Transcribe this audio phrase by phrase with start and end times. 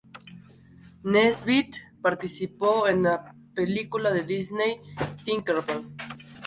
[1.03, 4.77] Nesbitt participó en la película de Disney
[5.23, 5.93] Tinker Bell.